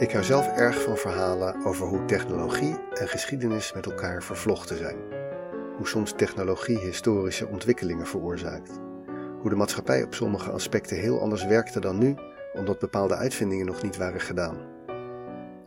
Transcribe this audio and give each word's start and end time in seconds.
Ik 0.00 0.12
hou 0.12 0.24
zelf 0.24 0.46
erg 0.46 0.82
van 0.82 0.96
verhalen 0.96 1.64
over 1.64 1.86
hoe 1.86 2.04
technologie 2.04 2.76
en 2.94 3.08
geschiedenis 3.08 3.72
met 3.72 3.86
elkaar 3.86 4.22
vervlochten 4.22 4.76
zijn. 4.76 4.96
Hoe 5.76 5.88
soms 5.88 6.12
technologie 6.12 6.78
historische 6.78 7.46
ontwikkelingen 7.46 8.06
veroorzaakt. 8.06 8.70
Hoe 9.40 9.50
de 9.50 9.56
maatschappij 9.56 10.02
op 10.02 10.14
sommige 10.14 10.50
aspecten 10.50 10.96
heel 10.96 11.20
anders 11.20 11.44
werkte 11.44 11.80
dan 11.80 11.98
nu, 11.98 12.14
omdat 12.52 12.78
bepaalde 12.78 13.16
uitvindingen 13.16 13.66
nog 13.66 13.82
niet 13.82 13.96
waren 13.96 14.20
gedaan. 14.20 14.56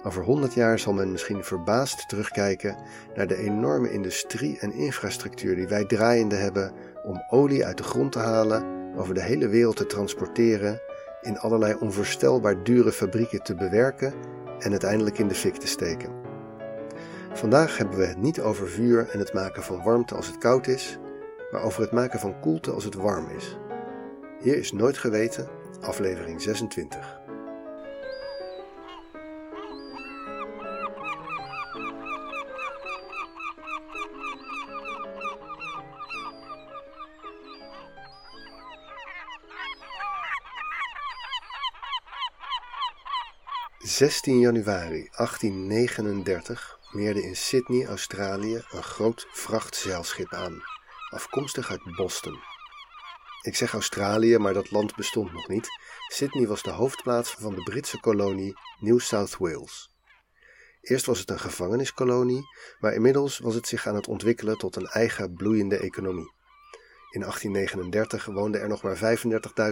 Over 0.03 0.23
100 0.23 0.53
jaar 0.53 0.79
zal 0.79 0.93
men 0.93 1.11
misschien 1.11 1.43
verbaasd 1.43 2.09
terugkijken 2.09 2.77
naar 3.15 3.27
de 3.27 3.37
enorme 3.37 3.91
industrie 3.91 4.59
en 4.59 4.73
infrastructuur 4.73 5.55
die 5.55 5.67
wij 5.67 5.85
draaiende 5.85 6.35
hebben 6.35 6.73
om 7.03 7.23
olie 7.29 7.65
uit 7.65 7.77
de 7.77 7.83
grond 7.83 8.11
te 8.11 8.19
halen, 8.19 8.65
over 8.95 9.13
de 9.13 9.21
hele 9.21 9.47
wereld 9.47 9.75
te 9.75 9.85
transporteren 9.85 10.81
in 11.23 11.39
allerlei 11.39 11.75
onvoorstelbaar 11.79 12.63
dure 12.63 12.91
fabrieken 12.91 13.43
te 13.43 13.55
bewerken 13.55 14.13
en 14.59 14.71
uiteindelijk 14.71 15.17
in 15.17 15.27
de 15.27 15.35
fik 15.35 15.55
te 15.55 15.67
steken. 15.67 16.11
Vandaag 17.33 17.77
hebben 17.77 17.97
we 17.97 18.05
het 18.05 18.17
niet 18.17 18.41
over 18.41 18.69
vuur 18.69 19.09
en 19.09 19.19
het 19.19 19.33
maken 19.33 19.63
van 19.63 19.83
warmte 19.83 20.15
als 20.15 20.27
het 20.27 20.37
koud 20.37 20.67
is, 20.67 20.99
maar 21.51 21.61
over 21.61 21.81
het 21.81 21.91
maken 21.91 22.19
van 22.19 22.39
koelte 22.39 22.71
als 22.71 22.83
het 22.83 22.95
warm 22.95 23.29
is. 23.37 23.57
Hier 24.39 24.57
is 24.57 24.71
Nooit 24.71 24.97
Geweten, 24.97 25.47
aflevering 25.81 26.41
26. 26.41 27.22
16 43.93 44.39
januari 44.39 45.07
1839 45.11 46.79
meerde 46.91 47.23
in 47.23 47.35
Sydney, 47.35 47.85
Australië, 47.85 48.63
een 48.71 48.83
groot 48.83 49.27
vrachtzeilschip 49.31 50.33
aan, 50.33 50.61
afkomstig 51.09 51.71
uit 51.71 51.95
Boston. 51.95 52.39
Ik 53.41 53.55
zeg 53.55 53.73
Australië, 53.73 54.37
maar 54.37 54.53
dat 54.53 54.71
land 54.71 54.95
bestond 54.95 55.33
nog 55.33 55.47
niet. 55.47 55.67
Sydney 56.07 56.47
was 56.47 56.63
de 56.63 56.69
hoofdplaats 56.69 57.35
van 57.39 57.55
de 57.55 57.63
Britse 57.63 57.99
kolonie 57.99 58.57
New 58.79 58.99
South 58.99 59.37
Wales. 59.37 59.91
Eerst 60.81 61.05
was 61.05 61.19
het 61.19 61.29
een 61.29 61.39
gevangeniskolonie, 61.39 62.43
maar 62.79 62.93
inmiddels 62.93 63.39
was 63.39 63.55
het 63.55 63.67
zich 63.67 63.87
aan 63.87 63.95
het 63.95 64.07
ontwikkelen 64.07 64.57
tot 64.57 64.75
een 64.75 64.87
eigen 64.87 65.33
bloeiende 65.33 65.77
economie. 65.77 66.33
In 67.09 67.19
1839 67.19 68.25
woonden 68.25 68.61
er 68.61 68.67
nog 68.67 68.83
maar 68.83 69.17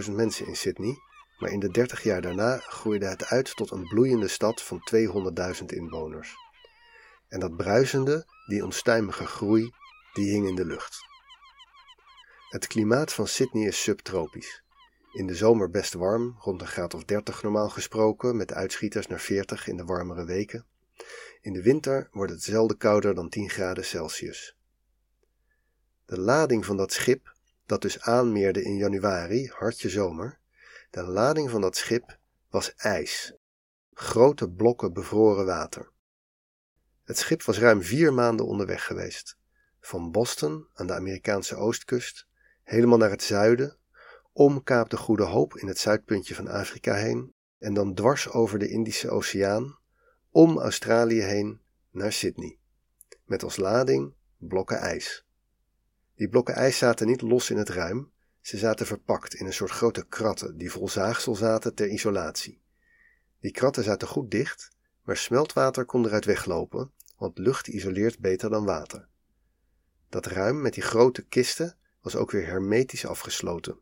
35.000 0.06 0.12
mensen 0.12 0.46
in 0.46 0.56
Sydney 0.56 0.96
maar 1.42 1.50
in 1.50 1.60
de 1.60 1.70
dertig 1.70 2.02
jaar 2.02 2.20
daarna 2.20 2.58
groeide 2.58 3.06
het 3.06 3.24
uit 3.24 3.56
tot 3.56 3.70
een 3.70 3.88
bloeiende 3.88 4.28
stad 4.28 4.62
van 4.62 4.80
200.000 5.58 5.64
inwoners. 5.66 6.34
En 7.28 7.40
dat 7.40 7.56
bruisende, 7.56 8.26
die 8.46 8.64
onstuimige 8.64 9.26
groei, 9.26 9.70
die 10.12 10.30
hing 10.30 10.48
in 10.48 10.54
de 10.54 10.64
lucht. 10.64 10.96
Het 12.48 12.66
klimaat 12.66 13.12
van 13.12 13.26
Sydney 13.26 13.66
is 13.66 13.82
subtropisch. 13.82 14.62
In 15.12 15.26
de 15.26 15.34
zomer 15.34 15.70
best 15.70 15.92
warm, 15.92 16.36
rond 16.38 16.60
een 16.60 16.66
graad 16.66 16.94
of 16.94 17.04
30 17.04 17.42
normaal 17.42 17.68
gesproken, 17.68 18.36
met 18.36 18.52
uitschieters 18.52 19.06
naar 19.06 19.20
40 19.20 19.66
in 19.66 19.76
de 19.76 19.84
warmere 19.84 20.24
weken. 20.24 20.66
In 21.40 21.52
de 21.52 21.62
winter 21.62 22.08
wordt 22.12 22.32
het 22.32 22.42
zelden 22.42 22.76
kouder 22.76 23.14
dan 23.14 23.28
10 23.28 23.50
graden 23.50 23.84
Celsius. 23.84 24.56
De 26.06 26.20
lading 26.20 26.64
van 26.64 26.76
dat 26.76 26.92
schip, 26.92 27.34
dat 27.66 27.82
dus 27.82 28.00
aanmeerde 28.00 28.62
in 28.62 28.76
januari, 28.76 29.48
hartje 29.48 29.88
zomer, 29.88 30.40
de 30.92 31.02
lading 31.02 31.50
van 31.50 31.60
dat 31.60 31.76
schip 31.76 32.18
was 32.50 32.74
ijs, 32.74 33.34
grote 33.92 34.50
blokken 34.50 34.92
bevroren 34.92 35.46
water. 35.46 35.90
Het 37.04 37.18
schip 37.18 37.42
was 37.42 37.58
ruim 37.58 37.82
vier 37.82 38.14
maanden 38.14 38.46
onderweg 38.46 38.86
geweest, 38.86 39.36
van 39.80 40.10
Boston 40.10 40.68
aan 40.74 40.86
de 40.86 40.94
Amerikaanse 40.94 41.56
oostkust, 41.56 42.26
helemaal 42.62 42.98
naar 42.98 43.10
het 43.10 43.22
zuiden, 43.22 43.76
om 44.32 44.62
Kaap 44.62 44.90
de 44.90 44.96
Goede 44.96 45.22
Hoop 45.22 45.56
in 45.56 45.68
het 45.68 45.78
zuidpuntje 45.78 46.34
van 46.34 46.48
Afrika 46.48 46.94
heen 46.94 47.34
en 47.58 47.74
dan 47.74 47.94
dwars 47.94 48.28
over 48.28 48.58
de 48.58 48.68
Indische 48.68 49.10
Oceaan, 49.10 49.78
om 50.30 50.58
Australië 50.58 51.20
heen 51.20 51.60
naar 51.90 52.12
Sydney, 52.12 52.58
met 53.24 53.42
als 53.42 53.56
lading 53.56 54.14
blokken 54.36 54.78
ijs. 54.78 55.26
Die 56.14 56.28
blokken 56.28 56.54
ijs 56.54 56.78
zaten 56.78 57.06
niet 57.06 57.22
los 57.22 57.50
in 57.50 57.56
het 57.56 57.68
ruim, 57.68 58.12
ze 58.42 58.58
zaten 58.58 58.86
verpakt 58.86 59.34
in 59.34 59.46
een 59.46 59.52
soort 59.52 59.70
grote 59.70 60.06
kratten 60.08 60.58
die 60.58 60.70
vol 60.70 60.88
zaagsel 60.88 61.34
zaten 61.34 61.74
ter 61.74 61.88
isolatie. 61.88 62.60
Die 63.40 63.50
kratten 63.50 63.84
zaten 63.84 64.08
goed 64.08 64.30
dicht, 64.30 64.70
maar 65.02 65.16
smeltwater 65.16 65.84
kon 65.84 66.04
eruit 66.04 66.24
weglopen, 66.24 66.92
want 67.16 67.38
lucht 67.38 67.66
isoleert 67.66 68.18
beter 68.18 68.50
dan 68.50 68.64
water. 68.64 69.08
Dat 70.08 70.26
ruim 70.26 70.60
met 70.60 70.74
die 70.74 70.82
grote 70.82 71.22
kisten 71.22 71.76
was 72.00 72.16
ook 72.16 72.30
weer 72.30 72.46
hermetisch 72.46 73.06
afgesloten. 73.06 73.78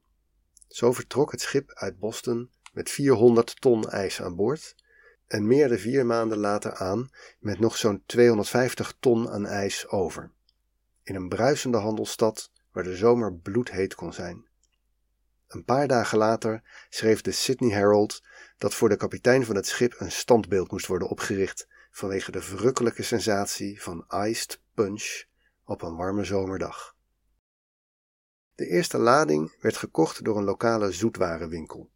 Zo 0.69 0.93
vertrok 0.93 1.31
het 1.31 1.41
schip 1.41 1.73
uit 1.75 1.99
Boston 1.99 2.51
met 2.73 2.91
400 2.91 3.61
ton 3.61 3.89
ijs 3.89 4.23
aan 4.23 4.37
boord 4.37 4.75
en 5.27 5.47
meerde 5.47 5.79
vier 5.79 6.07
maanden 6.07 6.39
later 6.39 6.75
aan 6.75 7.11
met 7.39 7.59
nog 7.59 7.77
zo'n 7.77 8.03
250 8.07 8.95
ton 9.01 9.31
aan 9.31 9.47
ijs 9.47 9.89
over. 9.89 10.31
In 11.03 11.15
een 11.15 11.29
bruisende 11.29 11.79
handelsstad 11.79 12.51
waar 12.73 12.85
de 12.85 12.97
zomer 12.97 13.35
bloedheet 13.35 13.95
kon 13.95 14.13
zijn. 14.13 14.49
Een 15.51 15.65
paar 15.65 15.89
dagen 15.89 16.19
later 16.19 16.63
schreef 16.89 17.21
de 17.21 17.31
Sydney 17.31 17.71
Herald 17.71 18.23
dat 18.59 18.75
voor 18.75 18.89
de 18.89 18.97
kapitein 18.97 19.45
van 19.45 19.57
het 19.57 19.67
schip 19.67 19.95
een 19.99 20.13
standbeeld 20.13 20.71
moest 20.71 20.87
worden 20.87 21.09
opgericht 21.09 21.69
vanwege 21.91 22.31
de 22.31 22.41
verrukkelijke 22.41 23.03
sensatie 23.03 23.83
van 23.83 24.05
iced 24.09 24.61
punch 24.75 25.25
op 25.65 25.83
een 25.83 25.97
warme 25.97 26.25
zomerdag. 26.25 26.97
De 28.55 28.67
eerste 28.67 28.99
lading 28.99 29.57
werd 29.61 29.77
gekocht 29.77 30.25
door 30.25 30.37
een 30.37 30.45
lokale 30.45 30.93
zoetwarenwinkel. 30.93 31.91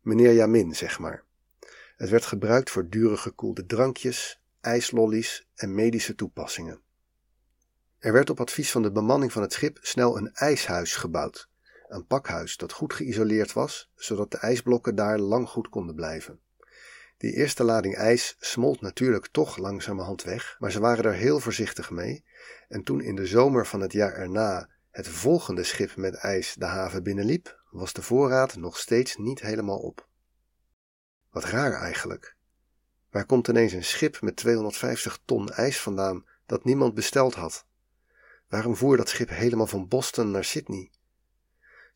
Meneer 0.00 0.32
Jamin, 0.32 0.74
zeg 0.74 0.98
maar. 0.98 1.24
Het 1.96 2.08
werd 2.08 2.24
gebruikt 2.24 2.70
voor 2.70 2.88
dure 2.88 3.16
gekoelde 3.16 3.66
drankjes, 3.66 4.42
ijslollies 4.60 5.48
en 5.54 5.74
medische 5.74 6.14
toepassingen. 6.14 6.80
Er 7.98 8.12
werd 8.12 8.30
op 8.30 8.40
advies 8.40 8.70
van 8.70 8.82
de 8.82 8.92
bemanning 8.92 9.32
van 9.32 9.42
het 9.42 9.52
schip 9.52 9.78
snel 9.80 10.16
een 10.16 10.32
ijshuis 10.32 10.96
gebouwd, 10.96 11.48
een 11.88 12.06
pakhuis 12.06 12.56
dat 12.56 12.72
goed 12.72 12.92
geïsoleerd 12.92 13.52
was, 13.52 13.90
zodat 13.94 14.30
de 14.30 14.38
ijsblokken 14.38 14.94
daar 14.94 15.18
lang 15.18 15.48
goed 15.48 15.68
konden 15.68 15.94
blijven. 15.94 16.40
Die 17.16 17.32
eerste 17.32 17.64
lading 17.64 17.94
ijs 17.94 18.36
smolt 18.38 18.80
natuurlijk 18.80 19.26
toch 19.26 19.56
langzamerhand 19.56 20.22
weg, 20.22 20.56
maar 20.58 20.70
ze 20.70 20.80
waren 20.80 21.04
er 21.04 21.12
heel 21.12 21.40
voorzichtig 21.40 21.90
mee. 21.90 22.24
En 22.68 22.82
toen 22.82 23.00
in 23.00 23.14
de 23.14 23.26
zomer 23.26 23.66
van 23.66 23.80
het 23.80 23.92
jaar 23.92 24.12
erna 24.12 24.68
het 24.90 25.08
volgende 25.08 25.62
schip 25.62 25.96
met 25.96 26.14
ijs 26.14 26.54
de 26.54 26.64
haven 26.64 27.02
binnenliep, 27.02 27.62
was 27.70 27.92
de 27.92 28.02
voorraad 28.02 28.56
nog 28.56 28.78
steeds 28.78 29.16
niet 29.16 29.40
helemaal 29.40 29.78
op. 29.78 30.08
Wat 31.30 31.44
raar 31.44 31.72
eigenlijk. 31.72 32.36
Waar 33.10 33.26
komt 33.26 33.48
ineens 33.48 33.72
een 33.72 33.84
schip 33.84 34.20
met 34.20 34.36
250 34.36 35.18
ton 35.24 35.48
ijs 35.48 35.80
vandaan 35.80 36.24
dat 36.46 36.64
niemand 36.64 36.94
besteld 36.94 37.34
had? 37.34 37.66
Waarom 38.48 38.76
voer 38.76 38.96
dat 38.96 39.08
schip 39.08 39.28
helemaal 39.28 39.66
van 39.66 39.88
Boston 39.88 40.30
naar 40.30 40.44
Sydney? 40.44 40.90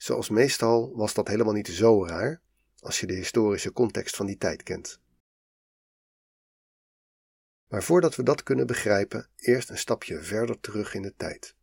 Zoals 0.02 0.28
meestal 0.28 0.96
was 0.96 1.14
dat 1.14 1.28
helemaal 1.28 1.52
niet 1.52 1.68
zo 1.68 2.06
raar 2.06 2.40
als 2.78 3.00
je 3.00 3.06
de 3.06 3.14
historische 3.14 3.72
context 3.72 4.16
van 4.16 4.26
die 4.26 4.36
tijd 4.36 4.62
kent. 4.62 5.00
Maar 7.68 7.82
voordat 7.82 8.16
we 8.16 8.22
dat 8.22 8.42
kunnen 8.42 8.66
begrijpen, 8.66 9.28
eerst 9.36 9.70
een 9.70 9.78
stapje 9.78 10.22
verder 10.22 10.60
terug 10.60 10.94
in 10.94 11.02
de 11.02 11.14
tijd. 11.16 11.54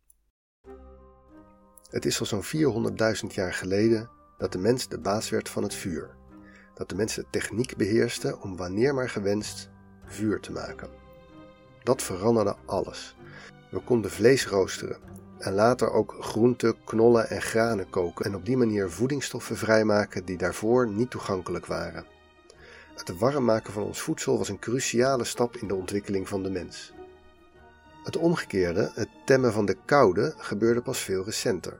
Het 1.90 2.04
is 2.04 2.20
al 2.20 2.26
zo'n 2.26 2.44
400.000 3.22 3.26
jaar 3.26 3.52
geleden 3.52 4.10
dat 4.38 4.52
de 4.52 4.58
mens 4.58 4.88
de 4.88 4.98
baas 4.98 5.30
werd 5.30 5.48
van 5.48 5.62
het 5.62 5.74
vuur. 5.74 6.16
Dat 6.74 6.88
de 6.88 6.94
mens 6.94 7.14
de 7.14 7.24
techniek 7.30 7.76
beheerste 7.76 8.40
om 8.40 8.56
wanneer 8.56 8.94
maar 8.94 9.10
gewenst 9.10 9.70
vuur 10.04 10.40
te 10.40 10.52
maken. 10.52 10.90
Dat 11.82 12.02
veranderde 12.02 12.56
alles. 12.66 13.16
We 13.70 13.80
konden 13.80 14.10
vlees 14.10 14.46
roosteren, 14.46 15.00
en 15.38 15.52
later 15.52 15.90
ook 15.90 16.16
groenten, 16.20 16.84
knollen 16.84 17.28
en 17.30 17.42
granen 17.42 17.90
koken 17.90 18.24
en 18.24 18.34
op 18.34 18.46
die 18.46 18.56
manier 18.56 18.90
voedingsstoffen 18.90 19.56
vrijmaken 19.56 20.24
die 20.24 20.36
daarvoor 20.36 20.88
niet 20.88 21.10
toegankelijk 21.10 21.66
waren. 21.66 22.06
Het 22.94 23.18
warm 23.18 23.44
maken 23.44 23.72
van 23.72 23.82
ons 23.82 24.00
voedsel 24.00 24.38
was 24.38 24.48
een 24.48 24.58
cruciale 24.58 25.24
stap 25.24 25.56
in 25.56 25.68
de 25.68 25.74
ontwikkeling 25.74 26.28
van 26.28 26.42
de 26.42 26.50
mens. 26.50 26.92
Het 28.04 28.16
omgekeerde, 28.16 28.90
het 28.94 29.08
temmen 29.24 29.52
van 29.52 29.66
de 29.66 29.76
koude, 29.84 30.34
gebeurde 30.36 30.82
pas 30.82 30.98
veel 30.98 31.24
recenter. 31.24 31.78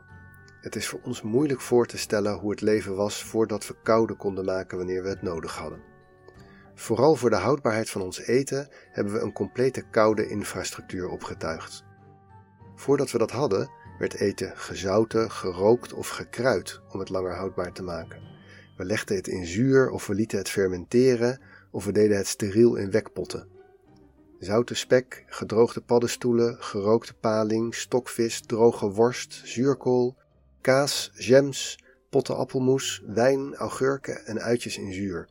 Het 0.61 0.77
is 0.77 0.89
voor 0.89 1.01
ons 1.03 1.23
moeilijk 1.23 1.61
voor 1.61 1.87
te 1.87 1.99
stellen 1.99 2.35
hoe 2.35 2.51
het 2.51 2.61
leven 2.61 2.95
was 2.95 3.25
voordat 3.25 3.67
we 3.67 3.75
koude 3.83 4.15
konden 4.15 4.45
maken 4.45 4.79
wanneer 4.79 5.03
we 5.03 5.09
het 5.09 5.23
nodig 5.23 5.57
hadden. 5.57 5.81
Vooral 6.75 7.15
voor 7.15 7.31
de 7.31 7.37
houdbaarheid 7.37 7.91
van 7.91 8.03
ons 8.03 8.19
eten 8.19 8.69
hebben 8.93 9.13
we 9.13 9.21
een 9.21 9.33
complete 9.33 9.83
koude 9.91 10.29
infrastructuur 10.29 11.09
opgetuigd. 11.09 11.87
Voordat 12.79 13.11
we 13.11 13.19
dat 13.19 13.31
hadden, 13.31 13.71
werd 13.99 14.15
eten 14.15 14.53
gezouten, 14.57 15.31
gerookt 15.31 15.93
of 15.93 16.09
gekruid 16.09 16.81
om 16.93 16.99
het 16.99 17.09
langer 17.09 17.35
houdbaar 17.35 17.73
te 17.73 17.83
maken. 17.83 18.23
We 18.77 18.85
legden 18.85 19.17
het 19.17 19.29
in 19.29 19.47
zuur 19.47 19.91
of 19.91 20.07
we 20.07 20.15
lieten 20.15 20.39
het 20.39 20.49
fermenteren 20.49 21.41
of 21.71 21.85
we 21.85 21.93
deden 21.93 22.17
het 22.17 22.27
steriel 22.27 22.77
in 22.77 22.91
wekpotten. 22.91 23.49
Zoute 24.39 24.75
spek, 24.75 25.25
gedroogde 25.27 25.81
paddenstoelen, 25.81 26.57
gerookte 26.59 27.15
paling, 27.15 27.75
stokvis, 27.75 28.41
droge 28.41 28.91
worst, 28.91 29.41
zuurkool, 29.45 30.17
kaas, 30.61 31.11
jams, 31.15 31.79
potten 32.11 32.37
appelmoes, 32.37 33.03
wijn, 33.07 33.55
augurken 33.55 34.27
en 34.27 34.41
uitjes 34.41 34.79
in 34.79 34.93
zuur. 34.93 35.29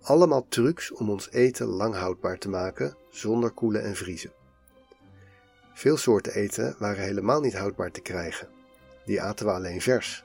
Allemaal 0.00 0.46
trucs 0.48 0.92
om 0.92 1.10
ons 1.10 1.30
eten 1.30 1.66
lang 1.66 1.94
houdbaar 1.94 2.38
te 2.38 2.48
maken, 2.48 2.96
zonder 3.10 3.50
koelen 3.50 3.82
en 3.82 3.96
vriezen. 3.96 4.37
Veel 5.78 5.96
soorten 5.96 6.34
eten 6.34 6.74
waren 6.78 7.02
helemaal 7.02 7.40
niet 7.40 7.56
houdbaar 7.56 7.90
te 7.90 8.00
krijgen. 8.00 8.48
Die 9.04 9.22
aten 9.22 9.46
we 9.46 9.52
alleen 9.52 9.80
vers. 9.80 10.24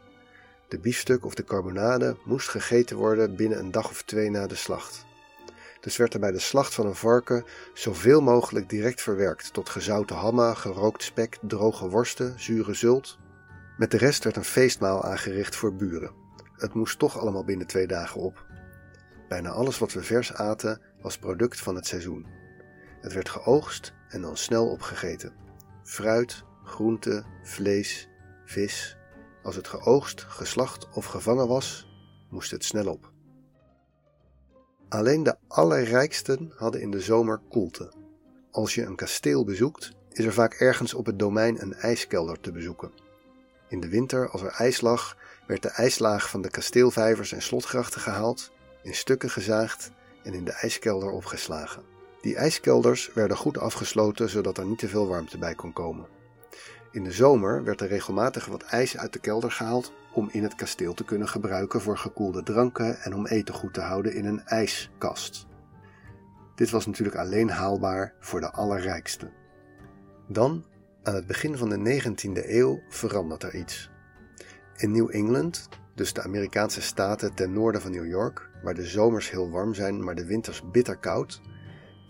De 0.67 0.79
biefstuk 0.79 1.25
of 1.25 1.33
de 1.33 1.43
carbonade 1.43 2.17
moest 2.25 2.49
gegeten 2.49 2.97
worden 2.97 3.35
binnen 3.35 3.59
een 3.59 3.71
dag 3.71 3.89
of 3.89 4.03
twee 4.03 4.29
na 4.29 4.47
de 4.47 4.55
slacht. 4.55 5.05
Dus 5.79 5.97
werd 5.97 6.13
er 6.13 6.19
bij 6.19 6.31
de 6.31 6.39
slacht 6.39 6.73
van 6.73 6.85
een 6.85 6.95
varken 6.95 7.45
zoveel 7.73 8.21
mogelijk 8.21 8.69
direct 8.69 9.01
verwerkt 9.01 9.53
tot 9.53 9.69
gezouten 9.69 10.15
hamma, 10.15 10.53
gerookt 10.53 11.03
spek, 11.03 11.37
droge 11.41 11.89
worsten, 11.89 12.39
zure 12.39 12.73
zult. 12.73 13.17
Met 13.77 13.91
de 13.91 13.97
rest 13.97 14.23
werd 14.23 14.35
een 14.35 14.43
feestmaal 14.43 15.03
aangericht 15.03 15.55
voor 15.55 15.75
buren. 15.75 16.11
Het 16.57 16.73
moest 16.73 16.99
toch 16.99 17.19
allemaal 17.19 17.45
binnen 17.45 17.67
twee 17.67 17.87
dagen 17.87 18.21
op. 18.21 18.45
Bijna 19.27 19.49
alles 19.49 19.77
wat 19.77 19.93
we 19.93 20.03
vers 20.03 20.33
aten 20.33 20.81
was 21.01 21.17
product 21.17 21.59
van 21.59 21.75
het 21.75 21.87
seizoen. 21.87 22.25
Het 23.01 23.13
werd 23.13 23.29
geoogst 23.29 23.93
en 24.09 24.21
dan 24.21 24.37
snel 24.37 24.67
opgegeten. 24.67 25.42
Fruit, 25.83 26.43
groente, 26.63 27.23
vlees, 27.43 28.09
vis. 28.45 28.97
Als 29.43 29.55
het 29.55 29.67
geoogst, 29.67 30.21
geslacht 30.21 30.87
of 30.93 31.05
gevangen 31.05 31.47
was, 31.47 31.87
moest 32.29 32.51
het 32.51 32.63
snel 32.63 32.91
op. 32.91 33.11
Alleen 34.89 35.23
de 35.23 35.35
allerrijksten 35.47 36.53
hadden 36.55 36.81
in 36.81 36.91
de 36.91 36.99
zomer 36.99 37.41
koelte. 37.49 37.93
Als 38.51 38.75
je 38.75 38.83
een 38.83 38.95
kasteel 38.95 39.43
bezoekt, 39.43 39.91
is 40.11 40.25
er 40.25 40.33
vaak 40.33 40.53
ergens 40.53 40.93
op 40.93 41.05
het 41.05 41.19
domein 41.19 41.61
een 41.61 41.73
ijskelder 41.73 42.39
te 42.39 42.51
bezoeken. 42.51 42.91
In 43.69 43.79
de 43.79 43.89
winter, 43.89 44.29
als 44.29 44.41
er 44.41 44.51
ijs 44.51 44.81
lag, 44.81 45.17
werd 45.47 45.61
de 45.61 45.69
ijslaag 45.69 46.29
van 46.29 46.41
de 46.41 46.49
kasteelvijvers 46.49 47.31
en 47.31 47.41
slotgrachten 47.41 48.01
gehaald, 48.01 48.51
in 48.83 48.95
stukken 48.95 49.29
gezaagd 49.29 49.91
en 50.23 50.33
in 50.33 50.45
de 50.45 50.51
ijskelder 50.51 51.09
opgeslagen. 51.09 51.92
Die 52.23 52.35
ijskelders 52.35 53.13
werden 53.13 53.37
goed 53.37 53.57
afgesloten 53.57 54.29
zodat 54.29 54.57
er 54.57 54.65
niet 54.65 54.77
te 54.77 54.87
veel 54.87 55.07
warmte 55.07 55.37
bij 55.37 55.55
kon 55.55 55.73
komen. 55.73 56.07
In 56.91 57.03
de 57.03 57.11
zomer 57.11 57.63
werd 57.63 57.81
er 57.81 57.87
regelmatig 57.87 58.45
wat 58.45 58.63
ijs 58.63 58.97
uit 58.97 59.13
de 59.13 59.19
kelder 59.19 59.51
gehaald 59.51 59.93
om 60.13 60.29
in 60.31 60.43
het 60.43 60.55
kasteel 60.55 60.93
te 60.93 61.03
kunnen 61.03 61.27
gebruiken 61.27 61.81
voor 61.81 61.97
gekoelde 61.97 62.43
dranken 62.43 63.01
en 63.01 63.13
om 63.13 63.25
eten 63.25 63.53
goed 63.53 63.73
te 63.73 63.81
houden 63.81 64.13
in 64.13 64.25
een 64.25 64.45
ijskast. 64.45 65.47
Dit 66.55 66.69
was 66.69 66.85
natuurlijk 66.85 67.17
alleen 67.17 67.49
haalbaar 67.49 68.13
voor 68.19 68.39
de 68.39 68.51
allerrijksten. 68.51 69.31
Dan, 70.27 70.65
aan 71.03 71.15
het 71.15 71.27
begin 71.27 71.57
van 71.57 71.69
de 71.69 72.01
19e 72.01 72.49
eeuw, 72.49 72.81
verandert 72.89 73.43
er 73.43 73.55
iets. 73.55 73.89
In 74.75 74.91
New 74.91 75.15
England, 75.15 75.69
dus 75.95 76.13
de 76.13 76.21
Amerikaanse 76.21 76.81
staten 76.81 77.33
ten 77.33 77.53
noorden 77.53 77.81
van 77.81 77.91
New 77.91 78.07
York, 78.07 78.49
waar 78.61 78.73
de 78.73 78.85
zomers 78.85 79.31
heel 79.31 79.49
warm 79.49 79.73
zijn, 79.73 80.03
maar 80.03 80.15
de 80.15 80.25
winters 80.25 80.69
bitter 80.71 80.97
koud, 80.97 81.41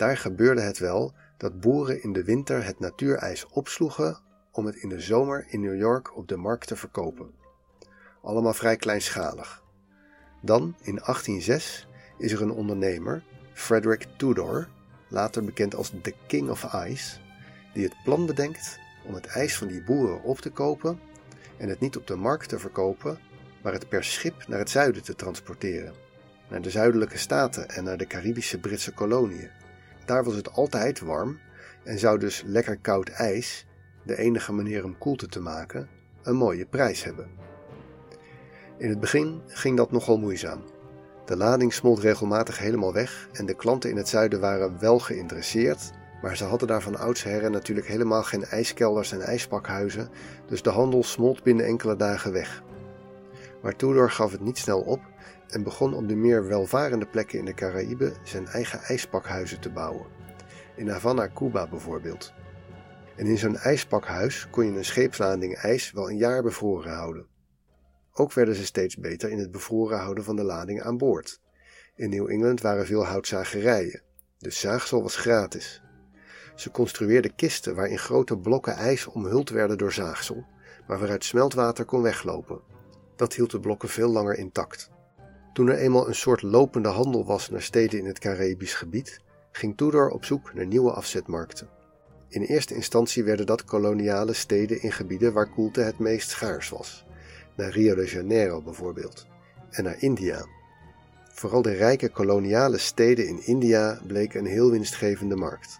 daar 0.03 0.17
gebeurde 0.17 0.61
het 0.61 0.77
wel 0.77 1.13
dat 1.37 1.59
boeren 1.59 2.03
in 2.03 2.13
de 2.13 2.23
winter 2.23 2.65
het 2.65 2.79
natuurijs 2.79 3.47
opsloegen 3.47 4.19
om 4.51 4.65
het 4.65 4.75
in 4.75 4.89
de 4.89 4.99
zomer 4.99 5.45
in 5.49 5.61
New 5.61 5.77
York 5.77 6.17
op 6.17 6.27
de 6.27 6.37
markt 6.37 6.67
te 6.67 6.75
verkopen. 6.75 7.31
Allemaal 8.21 8.53
vrij 8.53 8.75
kleinschalig. 8.75 9.63
Dan, 10.41 10.75
in 10.81 10.95
1806, 10.95 11.87
is 12.17 12.31
er 12.31 12.41
een 12.41 12.51
ondernemer, 12.51 13.23
Frederick 13.53 14.07
Tudor, 14.17 14.67
later 15.07 15.43
bekend 15.43 15.75
als 15.75 15.91
de 16.01 16.13
King 16.27 16.49
of 16.49 16.73
Ice, 16.87 17.17
die 17.73 17.83
het 17.83 17.95
plan 18.03 18.25
bedenkt 18.25 18.79
om 19.05 19.13
het 19.13 19.25
ijs 19.25 19.57
van 19.57 19.67
die 19.67 19.83
boeren 19.83 20.23
op 20.23 20.39
te 20.39 20.49
kopen 20.49 20.99
en 21.57 21.69
het 21.69 21.79
niet 21.79 21.97
op 21.97 22.07
de 22.07 22.15
markt 22.15 22.49
te 22.49 22.59
verkopen, 22.59 23.19
maar 23.61 23.73
het 23.73 23.89
per 23.89 24.03
schip 24.03 24.47
naar 24.47 24.59
het 24.59 24.69
zuiden 24.69 25.03
te 25.03 25.15
transporteren, 25.15 25.93
naar 26.49 26.61
de 26.61 26.69
zuidelijke 26.69 27.17
staten 27.17 27.69
en 27.69 27.83
naar 27.83 27.97
de 27.97 28.07
Caribische 28.07 28.59
Britse 28.59 28.93
koloniën. 28.93 29.61
Daar 30.05 30.23
was 30.23 30.35
het 30.35 30.51
altijd 30.51 30.99
warm 30.99 31.39
en 31.83 31.99
zou 31.99 32.19
dus 32.19 32.43
lekker 32.45 32.77
koud 32.77 33.09
ijs, 33.09 33.65
de 34.03 34.17
enige 34.17 34.51
manier 34.51 34.83
om 34.83 34.97
koelte 34.97 35.27
te 35.27 35.39
maken, 35.39 35.89
een 36.23 36.35
mooie 36.35 36.65
prijs 36.65 37.03
hebben. 37.03 37.27
In 38.77 38.89
het 38.89 38.99
begin 38.99 39.41
ging 39.47 39.77
dat 39.77 39.91
nogal 39.91 40.17
moeizaam. 40.17 40.63
De 41.25 41.37
lading 41.37 41.73
smolt 41.73 41.99
regelmatig 41.99 42.57
helemaal 42.57 42.93
weg 42.93 43.27
en 43.31 43.45
de 43.45 43.55
klanten 43.55 43.89
in 43.89 43.97
het 43.97 44.09
zuiden 44.09 44.39
waren 44.39 44.79
wel 44.79 44.99
geïnteresseerd, 44.99 45.91
maar 46.21 46.37
ze 46.37 46.43
hadden 46.43 46.67
daar 46.67 46.81
van 46.81 46.97
oudsher 46.97 47.49
natuurlijk 47.49 47.87
helemaal 47.87 48.23
geen 48.23 48.45
ijskelders 48.45 49.11
en 49.11 49.21
ijspakhuizen, 49.21 50.09
dus 50.47 50.61
de 50.61 50.69
handel 50.69 51.03
smolt 51.03 51.43
binnen 51.43 51.65
enkele 51.65 51.95
dagen 51.95 52.31
weg. 52.31 52.63
Maar 53.61 53.75
Tudor 53.75 54.11
gaf 54.11 54.31
het 54.31 54.41
niet 54.41 54.57
snel 54.57 54.81
op 54.81 55.01
en 55.47 55.63
begon 55.63 55.93
op 55.93 56.07
de 56.07 56.15
meer 56.15 56.47
welvarende 56.47 57.05
plekken 57.05 57.39
in 57.39 57.45
de 57.45 57.53
Caraïbe 57.53 58.13
zijn 58.23 58.47
eigen 58.47 58.79
ijspakhuizen 58.79 59.59
te 59.59 59.69
bouwen. 59.69 60.05
In 60.75 60.89
Havana, 60.89 61.29
Cuba 61.33 61.67
bijvoorbeeld. 61.67 62.33
En 63.15 63.25
in 63.25 63.37
zo'n 63.37 63.57
ijspakhuis 63.57 64.47
kon 64.49 64.65
je 64.65 64.77
een 64.77 64.85
scheepslading 64.85 65.55
ijs 65.55 65.91
wel 65.91 66.09
een 66.09 66.17
jaar 66.17 66.43
bevroren 66.43 66.93
houden. 66.93 67.27
Ook 68.13 68.33
werden 68.33 68.55
ze 68.55 68.65
steeds 68.65 68.97
beter 68.97 69.29
in 69.29 69.39
het 69.39 69.51
bevroren 69.51 69.99
houden 69.99 70.23
van 70.23 70.35
de 70.35 70.43
lading 70.43 70.81
aan 70.81 70.97
boord. 70.97 71.41
In 71.95 72.09
New 72.09 72.29
England 72.29 72.61
waren 72.61 72.85
veel 72.85 73.05
houtzagerijen, 73.05 74.01
dus 74.37 74.59
zaagsel 74.59 75.01
was 75.01 75.15
gratis. 75.15 75.81
Ze 76.55 76.71
construeerden 76.71 77.35
kisten 77.35 77.75
waarin 77.75 77.99
grote 77.99 78.37
blokken 78.37 78.73
ijs 78.73 79.07
omhuld 79.07 79.49
werden 79.49 79.77
door 79.77 79.93
zaagsel, 79.93 80.45
maar 80.87 80.99
waaruit 80.99 81.23
smeltwater 81.23 81.85
kon 81.85 82.01
weglopen. 82.01 82.61
Dat 83.15 83.33
hield 83.33 83.51
de 83.51 83.59
blokken 83.59 83.89
veel 83.89 84.09
langer 84.09 84.37
intact. 84.37 84.91
Toen 85.53 85.67
er 85.67 85.77
eenmaal 85.77 86.07
een 86.07 86.15
soort 86.15 86.41
lopende 86.41 86.89
handel 86.89 87.25
was 87.25 87.49
naar 87.49 87.61
steden 87.61 87.99
in 87.99 88.05
het 88.05 88.19
Caribisch 88.19 88.73
gebied, 88.73 89.19
ging 89.51 89.77
Tudor 89.77 90.09
op 90.09 90.25
zoek 90.25 90.53
naar 90.53 90.65
nieuwe 90.65 90.91
afzetmarkten. 90.91 91.69
In 92.29 92.41
eerste 92.41 92.75
instantie 92.75 93.23
werden 93.23 93.45
dat 93.45 93.65
koloniale 93.65 94.33
steden 94.33 94.81
in 94.81 94.91
gebieden 94.91 95.33
waar 95.33 95.49
koelte 95.49 95.81
het 95.81 95.99
meest 95.99 96.29
schaars 96.29 96.69
was, 96.69 97.05
naar 97.55 97.69
Rio 97.69 97.95
de 97.95 98.05
Janeiro 98.05 98.61
bijvoorbeeld, 98.61 99.27
en 99.69 99.83
naar 99.83 100.01
India. 100.01 100.45
Vooral 101.31 101.61
de 101.61 101.73
rijke 101.73 102.09
koloniale 102.09 102.77
steden 102.77 103.27
in 103.27 103.45
India 103.45 104.01
bleken 104.07 104.39
een 104.39 104.51
heel 104.51 104.71
winstgevende 104.71 105.35
markt. 105.35 105.79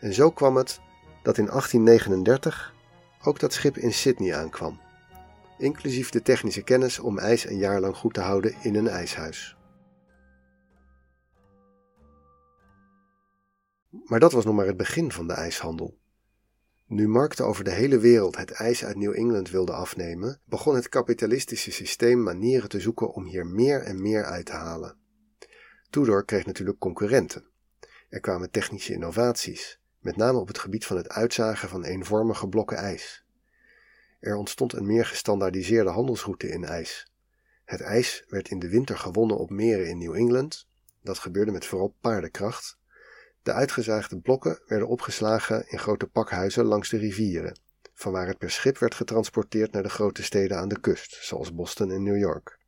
En 0.00 0.12
zo 0.12 0.30
kwam 0.30 0.56
het 0.56 0.80
dat 1.22 1.38
in 1.38 1.46
1839 1.46 2.74
ook 3.22 3.40
dat 3.40 3.52
schip 3.52 3.76
in 3.76 3.92
Sydney 3.92 4.34
aankwam 4.34 4.80
inclusief 5.58 6.10
de 6.10 6.22
technische 6.22 6.62
kennis 6.62 6.98
om 6.98 7.18
ijs 7.18 7.44
een 7.44 7.58
jaar 7.58 7.80
lang 7.80 7.96
goed 7.96 8.14
te 8.14 8.20
houden 8.20 8.54
in 8.62 8.74
een 8.74 8.88
ijshuis. 8.88 9.56
Maar 14.04 14.20
dat 14.20 14.32
was 14.32 14.44
nog 14.44 14.54
maar 14.54 14.66
het 14.66 14.76
begin 14.76 15.12
van 15.12 15.26
de 15.26 15.32
ijshandel. 15.32 15.98
Nu 16.86 17.08
markten 17.08 17.46
over 17.46 17.64
de 17.64 17.70
hele 17.70 17.98
wereld 17.98 18.36
het 18.36 18.50
ijs 18.50 18.84
uit 18.84 18.96
New 18.96 19.14
England 19.14 19.50
wilden 19.50 19.74
afnemen, 19.74 20.40
begon 20.44 20.74
het 20.74 20.88
kapitalistische 20.88 21.70
systeem 21.70 22.22
manieren 22.22 22.68
te 22.68 22.80
zoeken 22.80 23.12
om 23.12 23.24
hier 23.24 23.46
meer 23.46 23.82
en 23.82 24.02
meer 24.02 24.24
uit 24.24 24.46
te 24.46 24.52
halen. 24.52 24.96
Tudor 25.90 26.24
kreeg 26.24 26.46
natuurlijk 26.46 26.78
concurrenten. 26.78 27.44
Er 28.08 28.20
kwamen 28.20 28.50
technische 28.50 28.92
innovaties, 28.92 29.80
met 30.00 30.16
name 30.16 30.38
op 30.38 30.48
het 30.48 30.58
gebied 30.58 30.86
van 30.86 30.96
het 30.96 31.08
uitzagen 31.08 31.68
van 31.68 31.84
eenvormige 31.84 32.48
blokken 32.48 32.76
ijs. 32.76 33.26
Er 34.18 34.36
ontstond 34.36 34.72
een 34.72 34.86
meer 34.86 35.06
gestandaardiseerde 35.06 35.90
handelsroute 35.90 36.48
in 36.48 36.64
ijs. 36.64 37.12
Het 37.64 37.80
ijs 37.80 38.24
werd 38.28 38.50
in 38.50 38.58
de 38.58 38.68
winter 38.68 38.98
gewonnen 38.98 39.38
op 39.38 39.50
meren 39.50 39.88
in 39.88 39.98
New 39.98 40.14
England. 40.14 40.66
Dat 41.02 41.18
gebeurde 41.18 41.52
met 41.52 41.66
vooral 41.66 41.94
paardenkracht. 42.00 42.78
De 43.42 43.52
uitgezaagde 43.52 44.20
blokken 44.20 44.60
werden 44.66 44.88
opgeslagen 44.88 45.68
in 45.68 45.78
grote 45.78 46.06
pakhuizen 46.06 46.64
langs 46.64 46.88
de 46.88 46.96
rivieren, 46.96 47.58
vanwaar 47.94 48.26
het 48.26 48.38
per 48.38 48.50
schip 48.50 48.78
werd 48.78 48.94
getransporteerd 48.94 49.72
naar 49.72 49.82
de 49.82 49.88
grote 49.88 50.22
steden 50.22 50.58
aan 50.58 50.68
de 50.68 50.80
kust, 50.80 51.18
zoals 51.20 51.54
Boston 51.54 51.90
en 51.90 52.02
New 52.02 52.18
York. 52.18 52.58